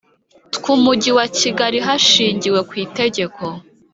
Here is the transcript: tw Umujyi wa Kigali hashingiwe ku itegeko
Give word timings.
tw 0.53 0.65
Umujyi 0.75 1.11
wa 1.17 1.25
Kigali 1.37 1.77
hashingiwe 1.87 2.59
ku 2.69 2.73
itegeko 2.85 3.43